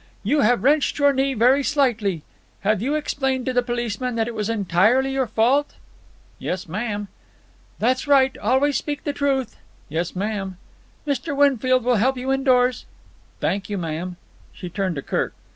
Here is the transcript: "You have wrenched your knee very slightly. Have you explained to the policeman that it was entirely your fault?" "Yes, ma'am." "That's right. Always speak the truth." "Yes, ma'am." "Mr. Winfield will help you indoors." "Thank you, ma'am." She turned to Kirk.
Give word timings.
"You 0.23 0.39
have 0.39 0.63
wrenched 0.63 0.97
your 0.97 1.13
knee 1.13 1.35
very 1.35 1.61
slightly. 1.61 2.23
Have 2.61 2.81
you 2.81 2.95
explained 2.95 3.45
to 3.45 3.53
the 3.53 3.61
policeman 3.61 4.15
that 4.15 4.27
it 4.27 4.33
was 4.33 4.49
entirely 4.49 5.11
your 5.11 5.27
fault?" 5.27 5.75
"Yes, 6.39 6.67
ma'am." 6.67 7.07
"That's 7.77 8.07
right. 8.07 8.35
Always 8.39 8.77
speak 8.77 9.03
the 9.03 9.13
truth." 9.13 9.57
"Yes, 9.89 10.15
ma'am." 10.15 10.57
"Mr. 11.05 11.35
Winfield 11.37 11.83
will 11.83 11.97
help 11.97 12.17
you 12.17 12.31
indoors." 12.33 12.87
"Thank 13.39 13.69
you, 13.69 13.77
ma'am." 13.77 14.17
She 14.51 14.69
turned 14.71 14.95
to 14.95 15.03
Kirk. 15.03 15.35